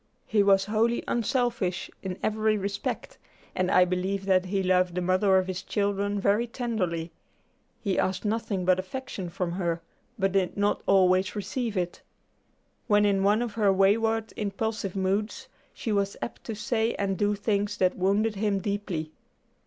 [0.25, 3.19] He was wholly unselfish in every respect,
[3.53, 7.11] and I believe that he loved the mother of his children very tenderly.
[7.81, 9.79] He asked nothing but affection from her,
[10.17, 12.01] but did not always receive it.
[12.87, 17.35] When in one of her wayward impulsive moods, she was apt to say and do
[17.35, 19.11] things that wounded him deeply.